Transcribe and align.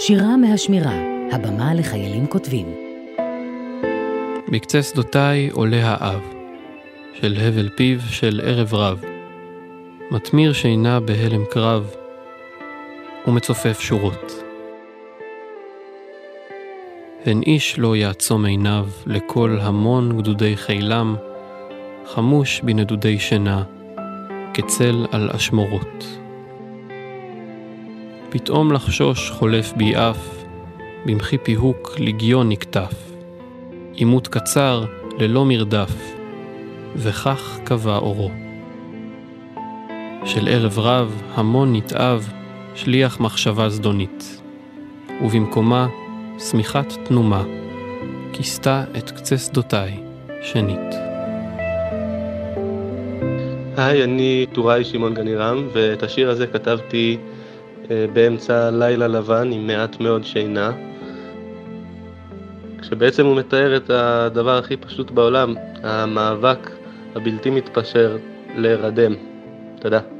שירה 0.00 0.36
מהשמירה, 0.36 0.94
הבמה 1.32 1.74
לחיילים 1.74 2.26
כותבים. 2.26 2.66
בקצה 4.52 4.82
שדותיי 4.82 5.48
עולה 5.52 5.80
האב, 5.84 6.20
של 7.14 7.36
הבל 7.40 7.68
פיו 7.76 8.00
של 8.00 8.40
ערב 8.44 8.74
רב. 8.74 9.04
מתמיר 10.10 10.52
שינה 10.52 11.00
בהלם 11.00 11.44
קרב, 11.50 11.94
ומצופף 13.26 13.80
שורות. 13.80 14.32
הן 17.26 17.42
איש 17.42 17.78
לא 17.78 17.96
יעצום 17.96 18.44
עיניו 18.44 18.86
לכל 19.06 19.58
המון 19.60 20.18
גדודי 20.18 20.56
חילם, 20.56 21.16
חמוש 22.06 22.60
בנדודי 22.60 23.18
שינה, 23.18 23.62
כצל 24.54 25.06
על 25.12 25.30
אשמורות. 25.30 26.17
פתאום 28.30 28.72
לחשוש 28.72 29.30
חולף 29.30 29.72
בי 29.72 29.96
אף, 29.96 30.44
במחי 31.06 31.38
פיהוק 31.38 31.94
לגיון 31.98 32.48
נקטף. 32.48 32.94
עימות 33.92 34.28
קצר, 34.28 34.84
ללא 35.18 35.44
מרדף, 35.44 36.14
וכך 36.96 37.58
קבע 37.64 37.96
אורו. 37.96 38.30
של 40.24 40.48
ערב 40.48 40.78
רב, 40.78 41.22
המון 41.34 41.76
נתעב, 41.76 42.28
שליח 42.74 43.20
מחשבה 43.20 43.68
זדונית. 43.68 44.42
ובמקומה, 45.24 45.86
שמיכת 46.38 46.92
תנומה, 47.04 47.44
כיסתה 48.32 48.84
את 48.98 49.10
קצה 49.10 49.38
שדותיי 49.38 50.00
שנית. 50.42 50.94
היי, 53.76 54.04
אני 54.04 54.46
טוראי 54.52 54.84
שמעון 54.84 55.14
גנירם, 55.14 55.68
ואת 55.72 56.02
השיר 56.02 56.30
הזה 56.30 56.46
כתבתי 56.46 57.18
באמצע 58.12 58.70
לילה 58.70 59.08
לבן 59.08 59.52
עם 59.52 59.66
מעט 59.66 60.00
מאוד 60.00 60.24
שינה, 60.24 60.72
כשבעצם 62.80 63.26
הוא 63.26 63.36
מתאר 63.36 63.76
את 63.76 63.90
הדבר 63.90 64.58
הכי 64.58 64.76
פשוט 64.76 65.10
בעולם, 65.10 65.54
המאבק 65.82 66.70
הבלתי 67.14 67.50
מתפשר 67.50 68.16
להירדם. 68.56 69.14
תודה. 69.80 70.17